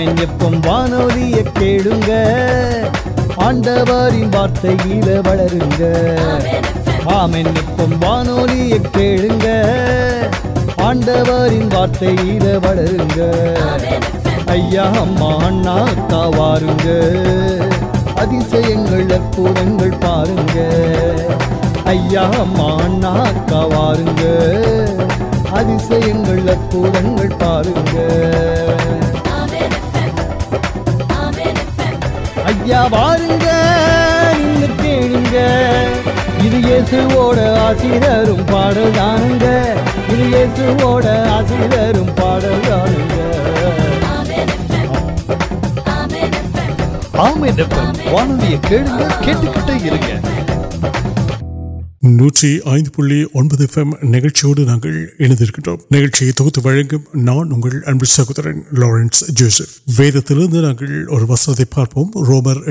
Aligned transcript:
یا 0.00 0.24
پانولی 0.64 1.32
کار 1.54 1.86
وارت 3.88 4.64
وغیرہ 4.64 5.90
آمین 7.06 7.48
پانولی 8.00 8.78
کار 8.92 9.22
وارت 11.72 12.02
وایہ 14.48 14.90
کا 16.10 16.22
وایشن 16.36 18.38
کو 18.86 19.18
پورن 19.36 19.78
پایا 20.00 22.26
مان 22.46 23.02
کا 23.50 23.62
وایشن 23.74 25.76
کو 26.24 26.32
پورنگ 26.70 27.18
پا 27.38 27.54
ஐயா 32.50 32.80
வாருங்க 32.92 33.48
நீங்கள் 34.38 34.76
கேளுங்க 34.80 35.38
இது 36.44 36.58
இயேசுவோட 36.66 37.38
ஆசிரியரும் 37.64 38.44
பாடல் 38.50 38.94
தானுங்க 38.96 39.46
இது 40.08 40.24
இயேசுவோட 40.26 41.06
ஆசிரியரும் 41.34 42.12
பாடல் 42.14 42.62
தானுங்க 42.68 43.18
ஆமென் 44.12 44.52
எஃப்எம் 44.56 44.96
ஆமென் 47.26 47.58
எஃப்எம் 47.58 47.94
வானொலியை 48.12 48.60
கேளுங்க 48.68 49.04
கேட்டுக்கிட்டே 49.20 49.76
இருங்க 49.88 50.10
நூற்றி 52.15 52.49
ஐந்து 52.71 52.89
புள்ளி 52.95 53.17
ஒன்பது 53.33 53.63
எஃப்எம் 53.67 53.93
நிகழ்ச்சியோடு 54.11 54.61
நாங்கள் 54.67 54.95
இணைந்திருக்கின்றோம் 55.19 55.81
நிகழ்ச்சியை 55.95 56.31
தொகுத்து 56.33 56.61
வழங்கும் 56.65 57.05
நான் 57.25 57.51
உங்கள் 57.55 57.77
அன்பு 57.89 58.07
சகோதரன் 58.13 58.61
லாரன்ஸ் 58.81 59.21
ஜோசப் 59.39 59.73
வேதத்திலிருந்து 59.97 60.61
நாங்கள் 60.65 60.93
ஒரு 61.09 61.25
வசனத்தை 61.31 61.67
பார்ப்போம் 61.71 62.11
ரோமர் 62.27 62.61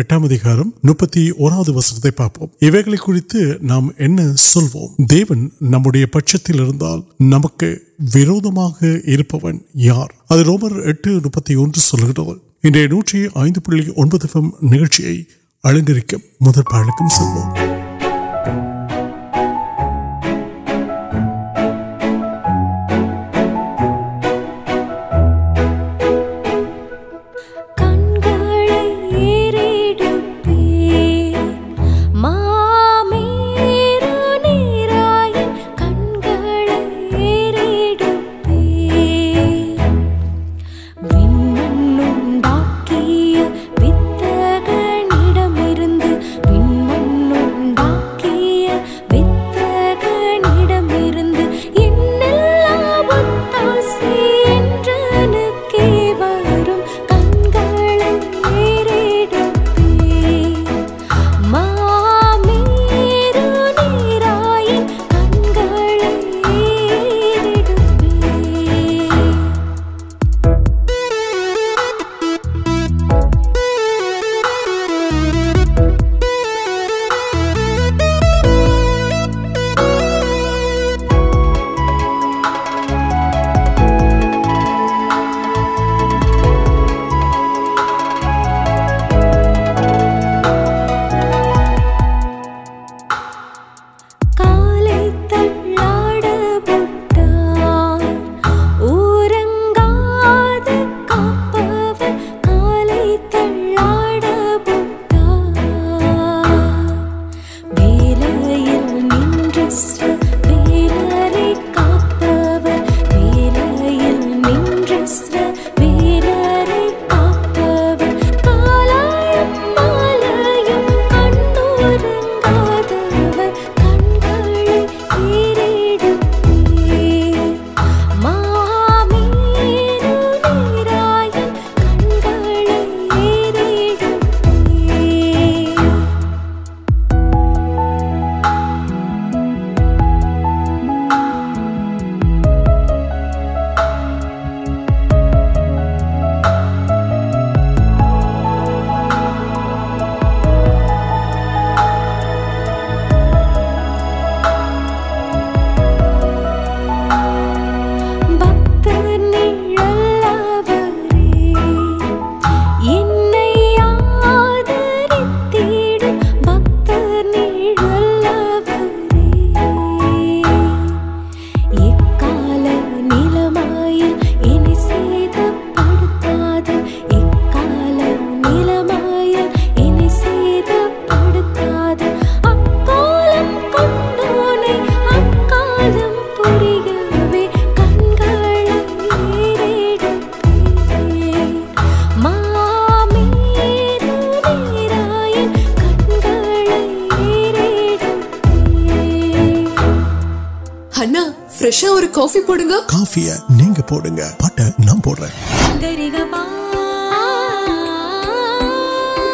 காஃபிய 202.93 203.29
நீங்க 203.59 203.81
போடுங்க 203.91 204.23
பாட்ட 204.41 204.67
நான் 204.87 205.03
போடுறேன் 205.07 205.35
கரிகபா 205.83 206.43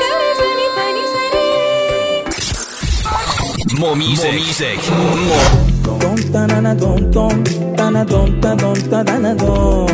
கரிசனி 0.02 0.66
பனிசரி 0.76 1.44
More 3.82 3.96
music. 3.96 4.24
More 4.24 4.38
music. 4.40 4.80
More. 5.28 5.50
Dom 6.02 6.18
tanana 6.34 6.72
dom 6.82 7.00
dom 7.16 7.36
tana 7.78 8.02
dom 8.04 8.30
ta 8.42 8.50
dom 8.62 8.78
ta 8.92 9.00
dana 9.08 9.32
dom 9.42 9.92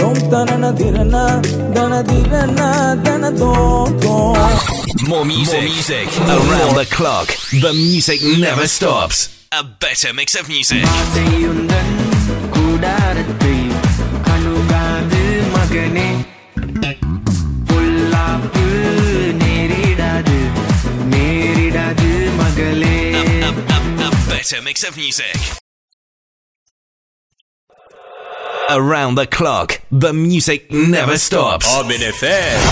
dom 0.00 0.16
tanana 0.32 0.70
dirana 0.80 1.24
dana 1.76 2.00
dirana 2.10 2.68
dana 3.06 3.30
dom 3.42 3.90
dom 4.04 4.38
More 5.10 5.24
music. 5.24 5.54
More 5.54 5.68
music. 5.72 6.08
Around 6.36 6.74
the 6.76 6.86
clock. 6.96 7.28
The 7.64 7.72
music 7.84 8.20
never 8.38 8.66
stops. 8.68 9.20
A 9.52 9.64
better 9.82 10.12
mix 10.14 10.28
of 10.34 10.46
music. 10.48 10.84
better 24.49 24.63
mix 24.63 24.87
of 24.87 24.95
music. 24.95 25.35
Around 28.69 29.15
the 29.15 29.27
clock, 29.27 29.81
the 29.91 30.13
music 30.13 30.71
never 30.71 31.17
stops. 31.17 31.67
I'm 31.69 31.91
in 31.91 32.01
effect. 32.01 32.63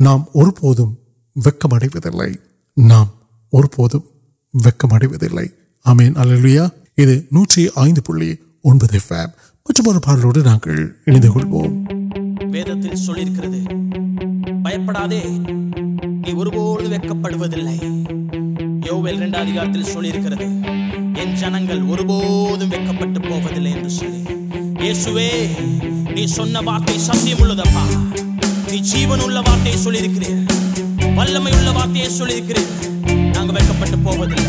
نام 0.01 0.21
اور 0.35 0.53
نام 2.79 3.07
اور 3.53 3.65
இது 7.01 7.15
நூற்றி 7.35 7.63
ஐந்து 7.81 8.01
புள்ளி 8.07 8.31
ஒன்பது 8.65 8.97
FM 8.99 9.33
மற்றும் 9.67 9.89
ஒரு 9.91 10.01
பாடலோடு 10.05 10.41
நாங்கள் 10.47 10.81
இணைந்து 11.07 11.31
கொள்வோம் 11.31 11.75
வேதத்தில் 12.55 13.03
சொல்லியிருக்கிறது 13.05 13.61
பயப்படாதே 14.65 15.23
நீ 16.23 16.33
ஒருபோடு 16.35 16.87
வெக்கப்படுவதில்லை 16.95 17.77
யோவெல் 18.87 19.19
இரண்டாம் 19.19 19.45
அதிகாரத்தில் 19.45 19.93
சொல்லியிருக்கிறது 19.93 20.47
என் 21.23 21.37
ஜனங்கள் 21.41 21.83
ஒருபோதும் 21.93 22.73
வெக்கப்பட்டு 22.75 23.21
போவதில்லை 23.29 23.73
என்று 23.77 23.93
சொல்லி 23.93 24.21
இயேசுவே 24.83 25.31
நீ 26.15 26.25
சொன்ன 26.37 26.63
வார்த்தை 26.69 26.97
சத்தியம் 27.07 27.43
உள்ளதப்பா 27.45 27.85
நீ 28.67 28.79
ஜீவன் 28.91 29.25
உள்ள 29.27 29.39
வார்த்தையை 29.47 29.79
சொல்லியிருக்கிறேன் 29.85 30.43
வல்லமை 31.19 31.53
உள்ள 31.59 31.71
வார்த்தையை 31.73 32.11
சொல்லியிருக்கிறேன் 32.13 32.71
நாங்கள் 33.35 33.57
வைக்கப்பட்டு 33.57 33.99
போவதில்லை 34.07 34.49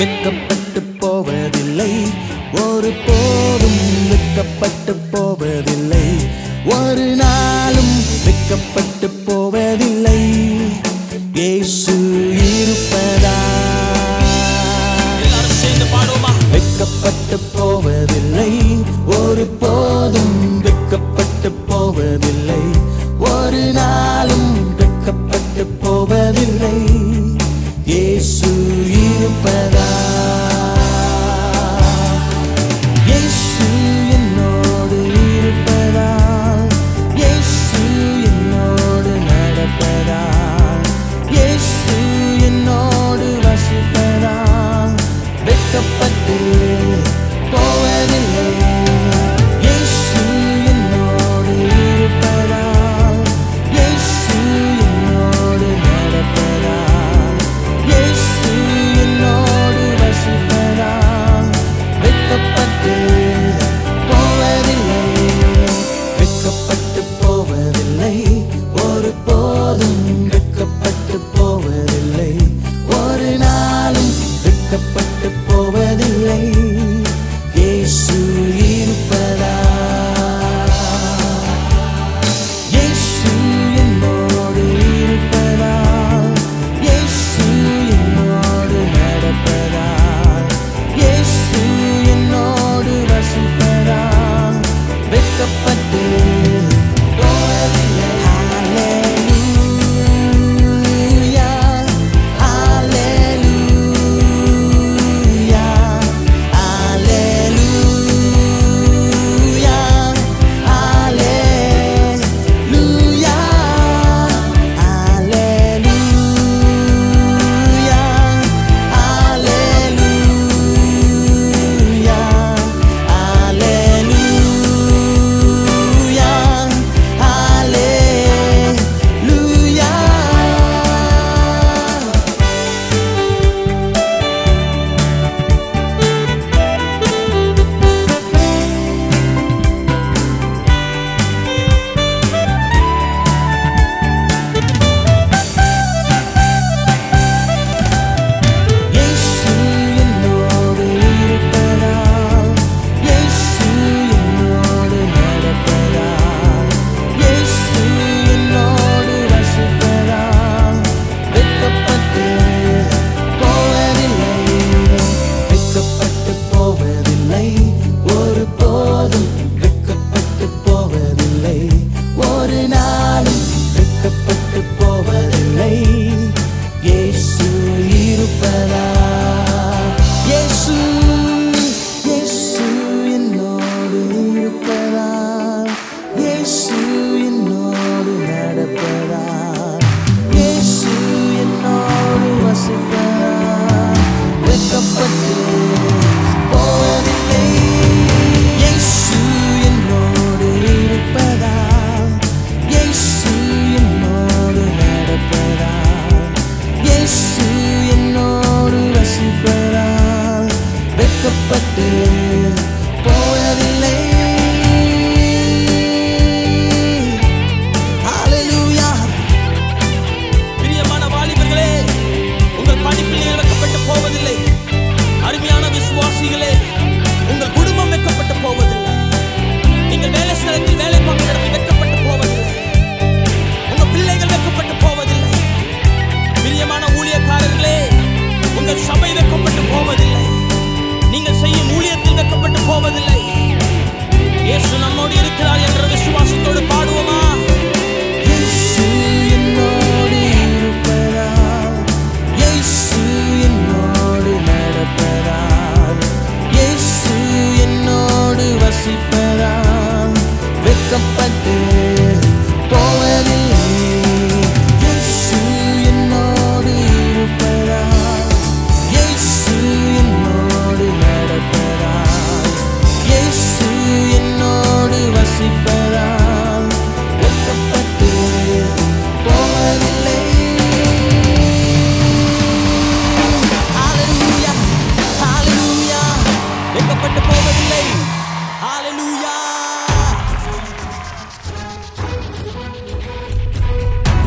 مو 0.00 0.06
نمک 0.06 0.70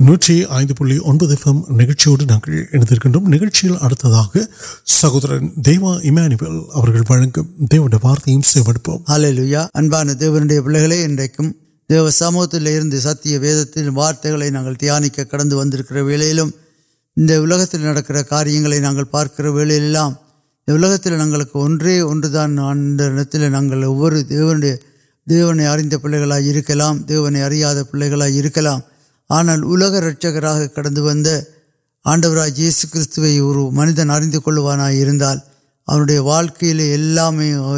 நூற்றி 0.00 0.34
ஐந்து 0.56 0.74
புள்ளி 0.74 0.96
ஒன்பது 1.04 1.34
எஃப்எம் 1.36 1.60
நிகழ்ச்சியோடு 1.78 2.24
நாங்கள் 2.24 2.56
இணைந்திருக்கின்றோம் 2.68 3.28
நிகழ்ச்சியில் 3.28 3.78
அடுத்ததாக 3.78 4.42
சகோதரன் 4.96 5.48
தேவா 5.64 5.92
இமானுவேல் 6.04 6.58
அவர்கள் 6.72 7.06
வழங்கும் 7.08 7.48
தேவனுடைய 7.68 8.00
வார்த்தையும் 8.02 8.46
செவெடுப்போம் 8.50 9.02
ஹalleluya 9.06 9.62
அன்பான 9.72 10.16
தேவனுடைய 10.18 10.60
பிள்ளைகளே 10.60 10.98
இன்றைக்கும் 11.02 11.50
தேவ 11.90 12.10
சமூகத்தில் 12.14 12.68
இருந்து 12.68 13.00
சத்திய 13.00 13.34
வேதத்தின் 13.38 13.90
آنال 29.35 29.61
رچکر 30.03 30.45
کٹ 30.75 30.87
آڈو 32.05 32.33
راج 32.35 32.61
کئی 32.91 33.37
اور 33.39 33.55
منتکان 33.71 34.79
آئے 34.79 35.03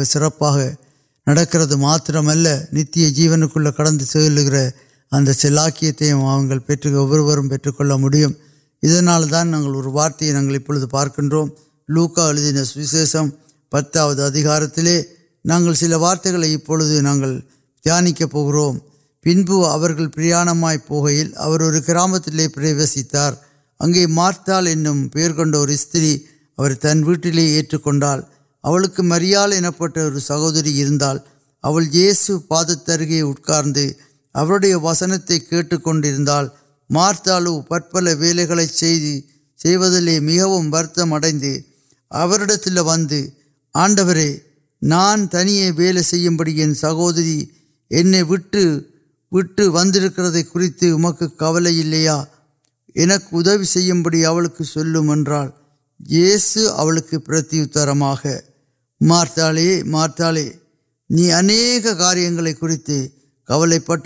ساڑھے 0.04 1.76
مترمل 1.76 2.46
نتیہ 2.72 3.08
جیونی 3.16 3.46
کڑکر 3.54 3.86
اگر 5.12 5.32
سلاک 5.32 5.84
دانے 9.30 9.56
وارتھ 9.86 10.22
پارک 10.90 11.20
لوکاشم 11.88 13.28
پتہ 13.72 13.98
نا 15.44 15.58
سارت 15.84 16.24
کی 18.16 18.24
پہم 18.24 18.78
پواڑپی 19.24 20.32
اور 20.32 21.60
گرامت 21.88 22.28
پریشت 22.54 23.16
اگے 23.80 24.06
مارت 24.06 24.50
پیر 25.12 25.32
کن 25.32 25.54
استری 25.54 26.18
تن 26.80 27.04
ویٹل 27.04 27.38
مریپر 29.00 30.18
سہوری 30.18 30.84
پاد 32.48 32.70
کار 32.86 33.64
وسن 34.82 35.20
کٹکل 35.20 36.46
مارت 36.90 37.28
پل 37.90 38.08
گئی 38.20 39.20
سی 39.58 39.78
مرتمے 39.78 40.40
اوڑ 40.40 40.82
آڈو 43.74 44.10
نان 44.82 45.26
تنیا 45.26 45.70
ول 45.76 45.98
بڑی 46.36 46.52
یا 46.52 46.74
سہوری 46.74 47.44
ان 47.90 48.14
اٹھ 49.34 49.60
ونک 49.74 51.22
کبلیاد 51.38 52.26
یوکرترا 56.46 57.92
مارت 57.94 59.38
مارت 59.90 60.20
نہیں 61.10 61.32
اہک 61.32 61.86
کاریہ 61.98 62.28
کبل 63.48 63.78
پیٹ 63.78 64.04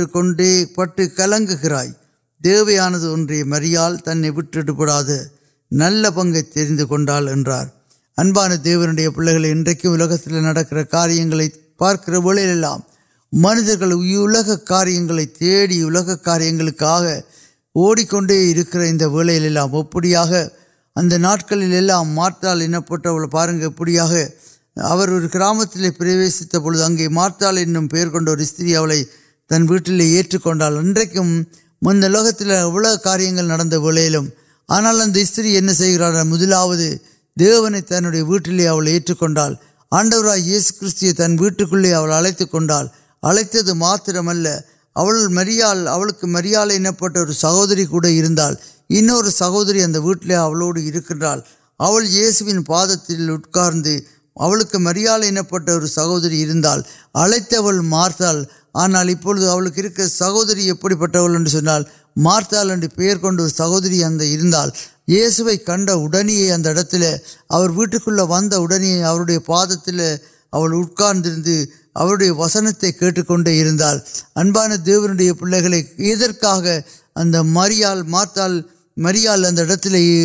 پی 0.96 1.06
کلگر 1.08 1.74
دیو 2.40 2.70
یا 2.70 2.88
مریال 3.46 3.96
تنہا 3.96 5.22
نل 5.70 6.04
پنند 6.14 6.36
ابھی 8.16 9.08
پہن 9.08 9.64
کے 9.74 9.88
اوکس 9.88 10.28
کاریہ 10.90 11.48
پارک 11.78 12.08
وہاں 12.08 12.78
منجر 13.32 14.56
کار 14.66 14.86
تیاروںکہ 15.38 17.20
اوڑک 17.74 18.14
انہیں 18.14 18.62
اب 20.96 21.16
ناٹک 21.16 21.52
مارت 22.06 22.44
انہ 22.44 22.76
پارپے 22.88 23.98
آر 23.98 25.08
گرام 25.34 25.62
تروستاب 25.64 26.66
مارت 27.10 27.42
پیر 27.90 28.08
کو 28.08 28.18
استری 28.38 29.04
تن 29.50 29.66
ویٹل 29.70 30.00
انہیں 30.00 31.18
وہ 31.82 31.92
لار 32.80 33.76
ولوی 33.76 34.06
ہے 34.06 34.18
مداوع 36.24 36.74
دیونے 37.36 37.80
تنوع 37.80 38.22
ویٹل 38.28 38.60
آڈور 39.92 40.36
یہ 40.36 40.58
سن 40.60 41.36
ویٹکلے 41.40 41.94
اڑتی 41.94 42.44
کٹا 42.44 42.82
اڑتر 43.22 44.16
او 44.96 45.28
مری 45.28 45.60
مری 46.22 46.54
پھر 46.98 47.32
سہوری 47.32 47.84
کور 47.84 49.30
سہوری 49.30 49.82
اگر 49.82 49.98
ویٹل 49.98 51.22
پا 52.66 52.84
كار 53.50 53.72
اُلک 54.36 54.76
مری 54.76 55.06
سہوری 55.86 56.44
اڑت 57.14 57.54
مارت 57.84 58.22
آنا 58.74 59.02
سہوری 60.08 60.70
ابھی 60.70 60.94
پھر 60.94 61.12
چال 61.64 61.82
مارت 62.16 62.54
پیر 62.96 63.16
كو 63.16 63.48
سہوری 63.48 64.04
اگر 64.04 64.68
یسوئی 65.08 65.56
كن 65.56 65.88
اڑتی 65.88 66.46
ویٹ 67.76 67.94
كے 68.04 68.10
لیے 68.10 68.18
وڑن 68.54 69.38
پا 69.46 69.64
كار 70.96 71.14
اُٹ 71.96 72.22
وسن 72.30 72.72
کنال 73.28 73.98
پا 74.52 74.66
مال 77.42 78.02
مارت 78.02 78.38
مریال 78.96 79.44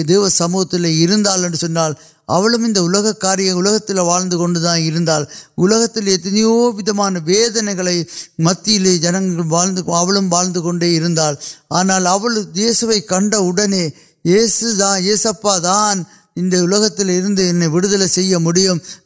دیو 0.08 0.30
سموتھ 0.30 0.76
کاریہ 3.20 3.54
واضح 3.54 4.32
کون 4.32 4.56
دلوان 4.56 7.18
ودنے 7.28 7.76
کے 7.76 8.04
می 8.40 8.98
جنگل 8.98 9.82
آنا 11.70 12.18
جیسوئی 12.54 13.02
کن 13.02 13.30
اٹن 13.34 13.74
یہ 14.26 15.16
سپ 15.16 15.48
انہت 16.38 17.00
یہ 17.00 17.22
دل 17.32 17.68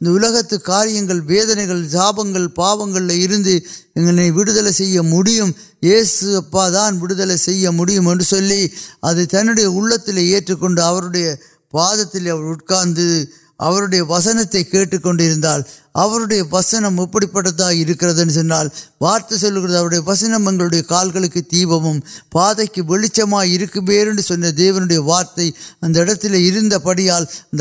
ملک 0.02 0.64
کاریہ 0.64 1.02
ویدنے 1.26 1.66
جاپنگ 1.92 2.48
پاپ 2.56 2.80
گلے 2.88 3.26
اندل 3.96 4.72
سیم 4.72 5.14
یہ 5.82 6.04
سا 6.04 6.68
داندلی 6.70 8.68
ادھر 9.04 9.26
تنڈے 9.26 9.64
یہ 10.22 10.40
پاس 11.72 12.00
ادھر 13.60 14.02
وسن 14.02 14.38
سے 14.52 14.64
کٹ 14.64 14.96
کنال 15.04 15.62
وسن 15.98 16.84
پا 16.96 17.42
کر 17.94 18.08
رہے 18.08 18.24
ہیں 18.24 18.30
سال 18.30 18.68
وارت 19.02 19.34
سلک 19.34 19.94
وسن 20.08 20.82
کالکل 20.88 21.26
دیپم 21.52 22.00
پہ 22.30 22.82
ویچے 22.90 24.22
سن 24.22 24.44
دی 24.58 24.98
وارت 24.98 25.40
ادیا 26.86 27.20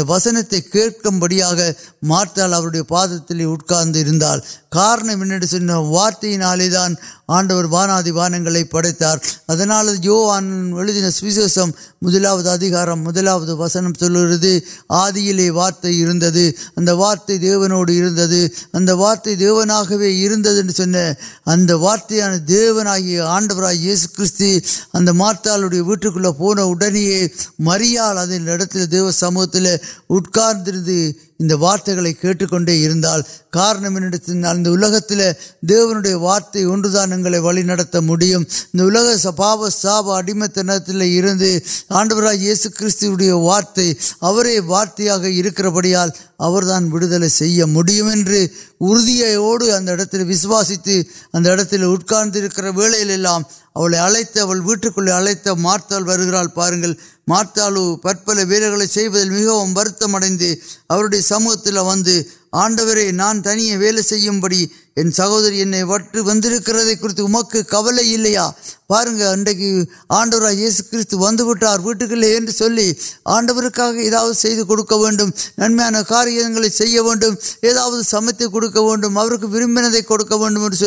وسنت 0.08 0.54
کڑا 0.72 1.70
مارت 2.02 2.38
پہ 2.38 2.78
اکارے 2.78 4.40
کارن 4.76 5.46
سارت 5.46 6.24
آڈر 7.28 7.64
وانا 7.70 8.00
دھی 8.00 8.12
بان 8.12 8.64
پڑتار 8.70 9.16
یو 10.02 10.16
وانس 10.16 11.22
وشمد 11.22 12.16
مدلوت 12.98 13.48
وسن 13.58 13.92
سلے 13.94 14.58
آدی 14.94 15.32
لیے 15.32 15.50
وارت 15.50 15.86
وارت 16.92 17.28
دیو 17.42 17.60
وارت 17.60 19.28
دیو 19.30 19.56
اد 21.48 21.70
وارت 21.72 22.08
دی 22.10 22.68
آڈو 23.26 23.54
کھی 23.56 24.60
اب 24.94 25.10
وارتہ 25.16 25.56
ویٹکل 25.80 26.32
پونی 26.38 27.26
مریت 27.60 28.74
دیو 28.92 29.10
سموت 29.12 29.56
اٹھے 30.10 31.12
وارتگ 31.40 31.98
کارنمین 33.50 34.10
دیو 35.62 36.18
وارت 36.20 36.56
دانت 36.84 37.96
میم 37.96 38.42
ساپ 39.16 39.68
ساپ 39.72 40.08
اڑم 40.08 40.44
تھی 40.46 41.58
آڈر 41.90 42.32
یس 42.32 42.66
کارت 42.78 43.78
وارتیا 44.66 45.16
بڑی 45.68 45.94
وٹے 46.38 47.16
وسواسی 50.28 50.76
ادھر 51.34 51.58
ادھر 51.58 52.68
ول 52.74 53.94
اڑتے 53.94 54.42
ویٹکلے 54.42 55.12
اڑت 55.12 55.48
مارتیں 55.58 55.98
مارت 57.26 57.58
پی 58.24 58.34
میڈیا 60.06 61.20
سموت 61.22 61.68
و 61.68 61.92
آڈو 62.52 62.84
نان 63.12 63.42
تنیا 63.42 63.78
وے 63.78 63.90
بڑی 64.40 64.66
ان 64.96 65.10
سہوری 65.12 65.62
انٹر 65.62 67.18
ونک 67.18 67.56
کبلیا 67.68 68.50
پارنگ 68.88 69.20
انڈوائے 70.10 70.54
یہ 70.54 70.70
سوٹ 70.70 71.62
ویٹکلے 71.84 72.38
آڈوکا 73.26 73.90
نمک 75.58 76.12
یہ 76.26 77.72
سمت 78.04 78.42
کن 78.42 78.70
کو 78.70 78.90
وقت 79.14 79.44
ویمت 79.44 80.86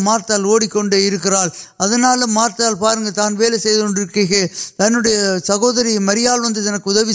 مارت 0.00 0.32
کنڈر 0.72 1.34
ادنا 1.78 2.14
مارت 2.28 2.60
پارنگ 2.80 3.10
تنل 3.10 3.58
سنگے 3.58 4.46
تین 4.78 5.00
سہوری 5.46 5.98
مری 6.00 6.26
آڈر 6.28 6.96
وی 6.98 7.14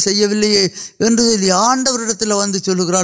چل 2.60 2.82
گیا 2.82 3.04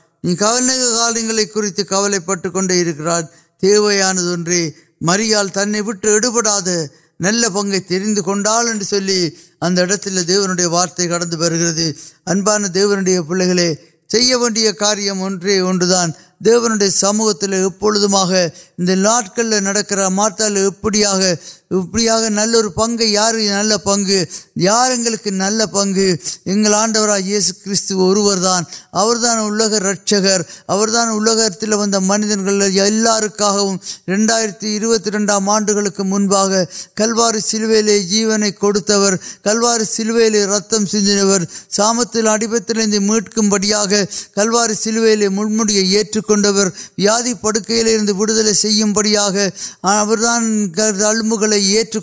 நீ 0.20 0.34
கவலை 0.34 0.76
காரியங்களை 0.78 1.46
குறித்து 1.46 1.84
கவலைப்பட்டு 1.84 2.50
கொண்டே 2.50 2.76
இருக்கிறாள் 2.78 3.26
தேவையானது 3.56 4.30
ஒன்றே 4.30 4.62
மரியாள் 5.06 5.50
தன்னை 5.50 5.80
விட்டு 5.80 6.08
எடுபடாத 6.16 6.68
நல்ல 7.16 7.50
பங்கை 7.50 7.80
دیوے 16.45 16.89
سموتی 16.91 17.55
ابو 17.55 17.89
لاڑک 18.95 19.39
مپڑا 21.71 22.29
نل 22.29 22.67
پنگ 22.75 23.01
یار 23.01 23.33
نل 23.41 23.71
پن 23.83 24.05
یا 24.55 24.79
نل 24.97 25.65
پن 25.71 26.73
آڈر 26.73 27.09
یہ 27.19 27.39
سیستان 27.39 28.63
ہور 28.93 29.15
دونوں 29.15 29.49
اوک 29.51 29.73
رکشر 29.83 30.41
عرد 30.69 30.95
ونیوت 34.07 35.07
رنڈ 35.07 35.31
آنگ 35.31 35.69
کلوار 36.95 37.39
سلویل 37.39 37.89
جیونے 38.09 38.51
کتر 38.51 39.15
کلوار 39.43 39.83
سلو 39.85 40.17
ر 40.17 40.59
سر 40.87 41.43
سامت 41.69 42.15
اڑپتیں 42.25 42.99
میٹھا 42.99 43.85
کلوار 44.35 44.73
سلویلے 44.73 45.29
م 45.29 45.63
وادھی 46.31 47.33
پڑک 47.33 47.71
بڑی 48.93 49.17
ابھی 49.17 49.49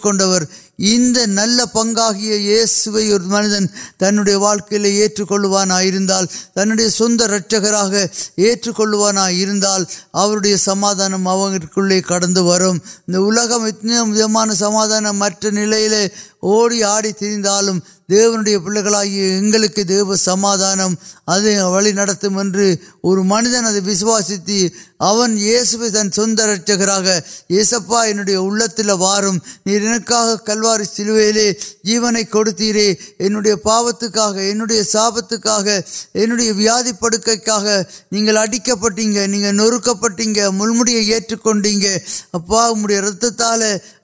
کنٹور 0.03 0.41
نل 0.79 1.61
پنگو 1.73 2.11
تنڈیا 3.99 4.39
واقعی 4.39 4.91
ایچ 5.01 5.21
کلو 5.29 5.59
تنظیم 6.55 7.17
آردال 10.13 10.57
سمادان 10.59 11.13
سمادان 14.59 15.05
مٹ 15.15 15.45
نوڑی 16.43 16.83
آڑ 16.85 17.03
ترونی 17.19 18.57
پلک 18.65 19.77
دی 19.89 19.99
منتوسی 22.29 24.37
تنچکرایسپ 26.09 27.89
وار 27.89 29.25
سیونے 30.85 32.23
کڑتی 32.25 32.73
پاپت 33.63 34.05
ساپت 34.87 35.35
وی 36.15 36.93
پڑکا 37.01 37.59
پہ 40.01 40.23
نکل 40.23 40.71
ملے 42.77 43.01
راست 43.01 43.25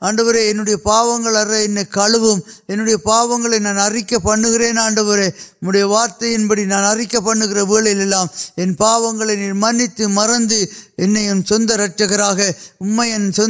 آن 0.04 0.16
برے 0.16 0.50
ان 0.50 0.64
پاگ 0.82 1.08
ان 1.08 1.76
کھوڑے 1.92 2.96
پا 3.04 3.20
ارک 3.84 4.12
پانڈے 4.22 4.70
نمبر 4.72 5.82
وارت 5.84 6.22
یا 6.22 6.38
بڑی 6.48 6.64
نان 6.64 6.84
اریک 6.84 7.16
پنگل 7.24 8.12
پا 8.78 8.98
منی 9.54 9.86
مرد 10.08 10.52
ان 10.98 11.42
سند 11.48 11.70
ارچکرا 11.70 12.32
پہلے 12.32 13.42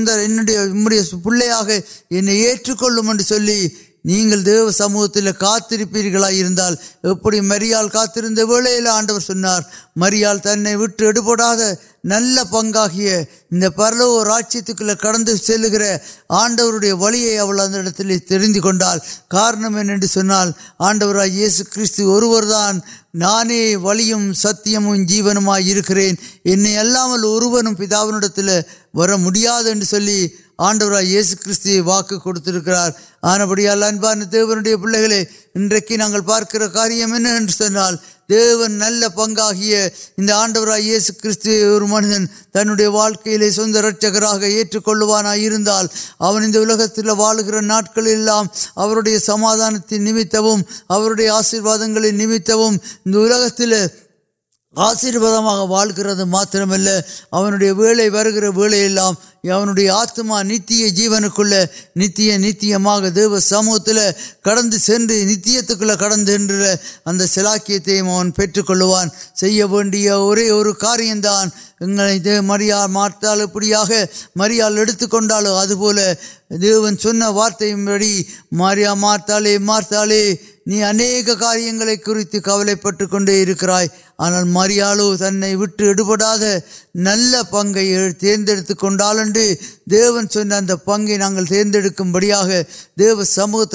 نہیںو 4.04 4.70
سموہت 4.70 5.16
کا 5.38 5.56
مریال 7.42 7.88
کا 7.88 8.04
ویڈو 8.14 9.18
سنار 9.20 9.62
مریال 9.96 10.38
تین 10.38 10.66
ویٹ 10.76 11.02
نل 12.04 12.38
پنگا 12.50 12.86
ان 12.94 13.62
پلو 13.76 14.24
رشیت 14.24 14.70
کو 14.78 14.94
کڑ 14.94 15.16
گئے 15.70 16.92
ووی 16.92 17.38
کارنم 19.28 19.78
آڈو 20.78 21.06
کور 21.98 22.42
دان 22.44 22.80
و 23.76 23.92
ستیہم 24.34 24.94
جیونکے 25.04 26.50
انام 26.50 27.74
پہ 27.74 27.86
وی 28.94 29.84
چلی 29.84 30.28
آنورا 30.58 31.00
یس 31.00 31.34
کار 32.66 32.90
آنپڑ 33.22 34.14
دیوی 34.24 34.76
پے 34.76 35.24
انگل 35.94 36.20
پارک 36.20 36.56
کاریہمال 36.74 37.96
دیس 38.28 38.80
کور 41.22 41.82
منہ 41.88 42.24
تنڈی 42.52 42.86
واقعے 42.86 43.50
سند 43.50 43.76
رچر 43.76 44.22
ایچ 44.42 44.76
کلوان 44.84 45.26
ول 46.20 47.40
گر 47.46 47.60
ناڑک 47.62 47.98
سمادانتی 49.26 49.98
نمک 49.98 50.36
آشیواد 51.30 51.78
نمت 51.88 52.50
آشیو 54.76 55.20
وال 55.68 55.90
گردی 55.96 57.70
وے 57.70 58.08
برڈیا 58.10 59.94
آتم 59.94 60.32
نتیہ 60.42 60.88
جیونی 60.90 61.62
نتیہ 61.96 62.76
دیو 63.08 63.38
سموت 63.40 63.88
کڑ 64.44 64.56
نیت 64.60 65.70
کڑ 65.70 66.12
سلاکن 67.26 67.78
سے 69.36 69.50
کاریہ 70.80 72.40
مریا 72.42 72.86
مارت 72.86 73.24
پڑھا 73.52 73.82
مریا 74.36 74.68
کنٹو 75.02 75.54
ادل 75.54 75.98
دیون 76.52 76.96
سارت 76.96 77.62
مریا 78.52 78.94
مارت 78.94 79.30
مارتال 79.60 80.12
اہک 80.66 81.30
کاریہ 81.40 81.94
کبل 82.34 82.74
پی 82.74 83.06
کنکرائے 83.06 83.86
آنال 84.18 84.44
ماریال 84.48 85.00
تنہیں 85.18 85.54
اوپر 85.54 86.22
نل 86.94 87.34
پنکی 87.50 87.94
دیو 89.90 90.18
پن 90.84 91.06
بڑی 92.12 92.30
دیو 92.98 93.24
سموتھ 93.24 93.74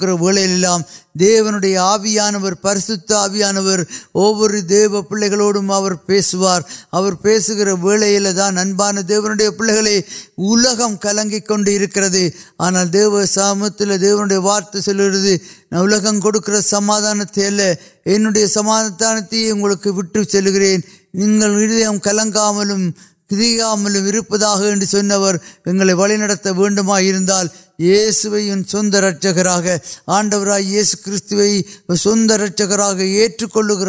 کرلام 0.00 0.80
دیوے 1.20 1.76
آبیان 1.76 2.34
پریشد 2.62 3.12
آبیانو 3.12 3.62
دیو 4.68 5.02
پوڑوار 5.02 6.60
ولدا 7.82 8.50
دیوی 9.08 9.48
پہلک 9.58 11.00
کل 11.00 11.18
گنکے 11.50 12.28
آنا 12.58 12.84
دیو 12.92 13.24
سم 13.26 13.66
دی 13.80 14.36
وارت 14.36 14.76
سے 14.84 15.36
کمایا 15.70 17.74
سماد 18.48 19.02
உங்களுக்கு 19.51 19.93
விட்டு 19.93 20.23
செல்கிறேன் 20.23 20.83
நீங்கள் 21.11 21.55
இதயம் 21.61 21.99
கலங்காமலும் 21.99 22.85
திரியாமலும் 23.33 24.07
இருப்பதாக 24.07 24.61
یہ 27.78 28.10
سوند 28.10 28.94
اچھر 28.94 29.46
آڈور 30.06 30.48
یہ 30.58 30.82
سندر 31.96 32.40
اچھکرا 32.42 32.90
کلک 33.52 33.82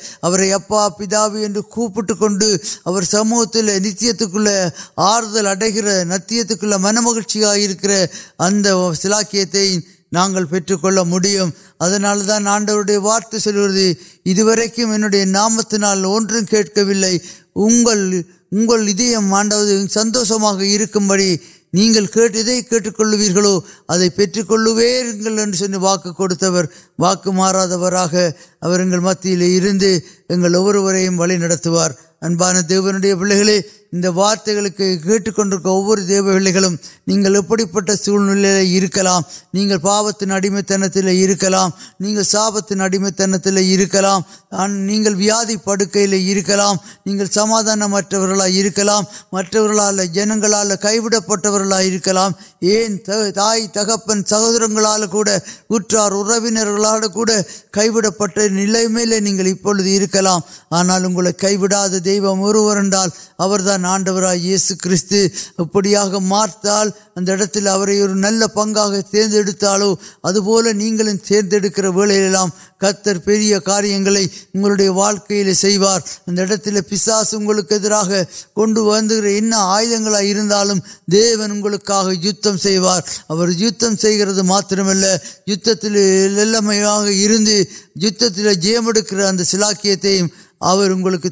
کوپٹ 1.70 2.12
کن 2.20 2.40
سموتی 3.06 3.62
نتیہ 3.80 4.12
آردل 5.10 5.48
اٹھے 5.48 6.78
من 6.78 7.04
مہرچی 7.04 7.44
آئی 7.46 7.74
کرتے 7.76 8.06
نا 10.12 10.28
کمال 10.72 12.28
دان 12.28 12.48
آڈر 12.48 12.98
وارت 12.98 13.36
سے 13.38 13.92
انام 15.14 15.60
ترال 15.62 16.06
کلے 16.76 17.18
سندوشن 19.90 21.08
بڑی 21.08 21.38
نہیں 21.74 21.94
کلو 21.94 22.46
پھر 22.68 22.82
کلو 24.48 24.76
کچھ 26.14 26.44
واقع 27.00 27.30
مارات 27.30 27.70
متوتوار 31.38 31.92
انہیں 32.22 33.14
پہلے 33.14 33.44
گے 33.46 33.60
انارتگ 33.93 35.65
وہ 35.65 35.97
دہولہ 35.97 36.67
نہیں 37.08 37.41
پڑھی 37.41 37.65
پہلے 37.65 39.19
نہیں 39.54 39.77
پاپتی 39.77 40.32
اڑم 40.32 40.62
تین 40.62 40.89
ترکا 40.89 41.67
نہیں 41.99 42.23
ساپتی 42.23 42.80
اڑمت 42.80 43.21
عکام 43.21 44.21
وی 45.15 45.58
پڑکے 45.58 46.04
ارکام 46.04 46.75
نہیں 47.06 47.25
سمادان 47.25 47.80
منگل 47.80 48.41
کئی 50.82 51.99
تائ 53.34 53.67
تک 53.67 54.12
سہورال 54.27 55.04
ارب 55.04 56.45
کئی 57.71 57.89
نل 58.49 58.88
ملے 58.88 59.19
نہیں 59.19 59.63
پوسے 59.63 60.08
آنا 60.71 60.97
کئی 61.38 61.58
دور 61.58 63.60
د 63.60 63.81
آنڈروک 63.86 64.24
آپ 64.24 64.36
یتار 64.36 64.36
جیسے 64.38 64.76
سلاکی 89.46 89.96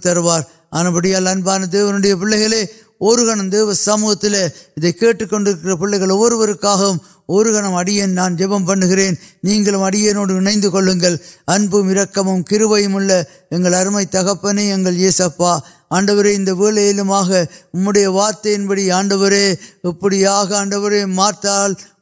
تروار 0.03 0.41
ஆனபடியால் 0.70 1.30
அன்பான 1.30 1.68
தேவனுடைய 1.70 2.14
பிள்ளைகளே 2.14 2.62
ஒரு 3.00 3.22
கணம் 3.26 3.50
தேவ 3.50 3.74
சமூகத்தில் 3.80 4.38
இதை 4.74 4.90
கேட்டுக்கொண்டிருக்கிற 4.92 5.74
பிள்ளைகள் 5.74 6.14
ஒவ்வொருவருக்காகவும் 6.16 7.00
ஒரு 7.26 7.50
கணம் 7.52 7.76
அடியேன் 7.76 8.12
நான் 8.12 8.34
ஜெபம் 8.34 8.66
பண்ணுகிறேன் 8.66 9.16
நீங்களும் 9.40 9.84
அடியேனோடு 9.84 10.32
இணைந்து 10.34 10.68
கொள்ளுங்கள் 10.70 11.16
அன்பும் 11.44 11.88
இரக்கமும் 11.90 12.44
கிருபையும் 12.50 12.92
உள்ள 12.92 13.12
எங்கள் 13.48 13.72
அருமை 13.72 14.04
தகப்பனே 14.08 14.64
எங்கள் 14.68 15.00
இயேசப்பா 15.00 15.52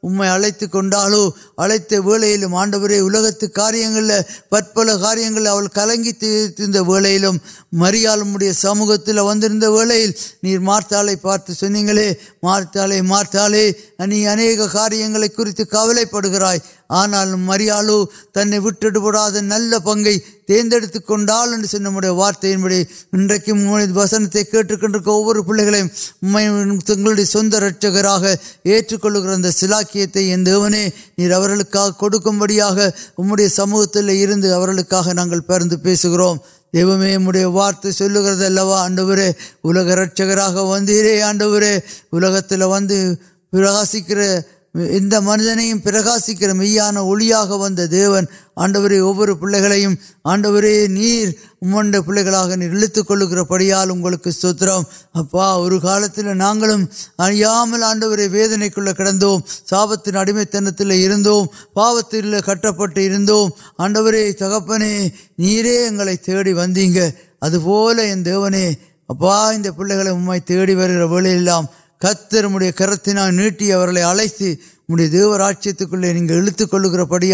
ملتے 0.02 0.66
کٹو 0.66 1.28
اڑتل 1.58 2.44
آنڈرے 2.52 2.98
الکت 2.98 3.44
کاریہ 3.54 3.86
پہلے 4.50 4.64
کل 4.74 4.90
گلو 6.88 7.30
مریال 7.72 8.22
سموتی 8.54 9.18
ون 9.18 9.40
مارت 10.60 10.92
پارتگے 11.22 12.12
مارت 12.42 12.76
مارتال 13.02 13.54
اہم 13.90 14.66
کارتی 14.68 15.64
کبل 15.64 16.04
پڑ 16.10 16.26
گو 16.26 18.04
تنہا 18.34 19.28
نل 19.40 19.74
پنتی 19.84 20.18
کنٹل 21.08 22.08
وارت 22.10 22.44
اندرکن 22.44 23.66
وہ 25.08 25.34
پہنچے 26.22 27.24
سمند 27.24 27.54
رچرا 27.54 28.16
لاکا 29.62 29.87
بڑا 29.94 30.88
سموتی 33.48 34.26
پہ 35.76 35.94
وہ 36.74 37.46
وارت 37.46 37.86
سے 37.94 38.04
الگ 38.04 39.90
رچرا 39.90 40.60
ون 40.60 40.86
آڈر 41.24 41.78
منجن 44.74 45.78
پرکاسکر 45.78 46.52
میان 46.52 46.96
ون 46.96 47.80
دی 47.80 48.04
آڈور 48.56 48.90
وہ 48.90 49.34
پہلے 49.34 49.86
آڈو 50.24 50.52
پہ 50.52 50.84
ان 51.62 51.92
کو 54.16 54.30
ستر 54.30 54.68
اور 54.68 55.70
نمیام 56.28 57.74
آڈو 57.82 58.10
ویدنے 58.30 58.68
کو 58.68 58.80
کٹند 58.92 59.24
ساپتی 59.66 60.16
اڑ 60.16 60.30
میں 60.32 60.44
پاپتی 61.74 62.20
کٹ 62.46 62.66
پہ 62.78 63.32
آڈر 63.78 64.14
تکپن 64.38 64.82
وے 68.36 68.68
اب 69.08 69.24
ایک 69.24 69.76
پہ 69.76 71.06
ویل 71.06 71.48
کتر 72.00 72.46
کرتی 72.76 73.12
نٹی 73.30 73.72
التی 73.72 74.54
انورت 74.88 75.66
نہیں 75.92 76.26
کلکر 76.70 77.04
پڑی 77.04 77.32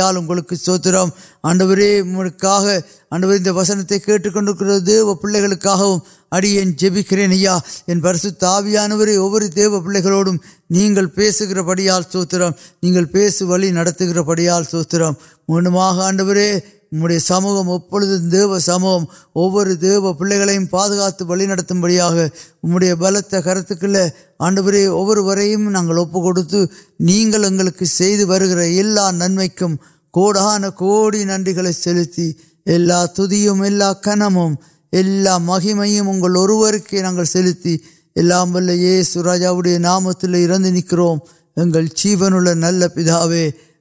سوتر 0.57 0.95
آنڈرے 1.43 1.91
آنور 3.11 3.49
وسن 3.49 3.87
سے 3.89 3.99
کٹ 3.99 4.27
کنک 4.35 4.63
دیو 4.87 5.15
پلک 5.15 5.67
اڑے 5.67 6.65
جبکرے 6.79 7.27
پریش 8.03 8.27
تاویانے 8.39 8.95
وہ 9.17 9.29
پوڑ 9.31 9.43
گر 11.41 11.63
پڑھا 11.63 12.01
سوتر 12.13 12.43
نہیںس 12.83 13.43
ووتر 13.43 15.03
من 15.49 15.67
آنڈرے 15.77 16.49
نمہم 16.95 17.69
ابو 17.71 17.99
دیو 18.31 18.59
سمور 18.61 19.67
دیو 19.75 20.13
پیمت 20.15 21.23
بہن 21.23 21.47
بڑی 21.73 21.97
نمبر 21.97 22.95
بلت 22.95 23.35
کرت 23.45 23.73
کے 23.81 23.87
لیے 23.87 24.09
آن 24.39 24.55
بر 24.57 24.75
وہ 24.89 25.15
نمکان 29.13 30.71
کو 30.71 31.11
ننگی 31.15 31.55
تم 33.15 33.63
کنم 34.03 34.39
مہیم 35.41 36.09
اگر 36.11 36.37
اور 36.53 36.75
یہ 38.63 39.03
سو 39.03 39.23
راجاوی 39.25 39.77
نام 39.79 40.11
تو 40.13 40.27
نکرو 40.27 41.15
اللہ 41.57 42.55
نل 42.55 42.89
پیتو 42.95 43.29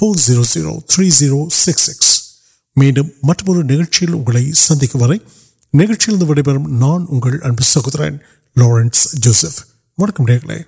four 0.00 0.16
zero 0.16 0.42
zero 0.42 0.80
three 0.80 1.10
zero 1.10 1.48
six 1.48 1.82
six 1.82 2.22
madam 2.76 3.06
مٹ 3.22 3.42
سند 4.54 4.82
نوبر 6.08 6.58
نان 6.68 7.04
انب 7.42 7.60
سہور 7.62 8.00
لارنس 8.56 9.12
جوسف 9.12 9.60
وڑکم 9.98 10.24
نیکلے 10.28 10.58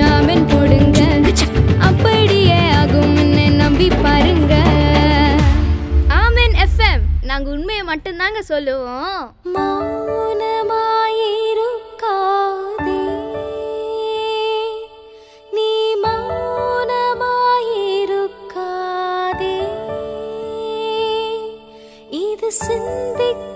ஜாமீன் 0.00 0.46
போடுங்க 0.46 1.00
அப்படியே 1.80 2.58
ஆகும்னு 2.76 3.46
நம்பி 3.60 3.88
பாருங்க 4.02 4.54
ஆமீன் 6.20 6.56
எஃப்எம் 6.64 7.04
நாங்க 7.22 7.48
உண்மையை 7.50 7.84
மட்டும்தாங்க 7.84 8.40
சொல்லுவோம் 8.44 9.22
சிந்திக்க 22.60 23.49